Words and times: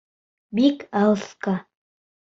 Бик 0.61 0.87
алыҫҡа. 1.03 1.57